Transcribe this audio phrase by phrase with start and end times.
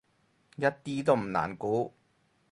[0.55, 1.93] 一啲都唔難估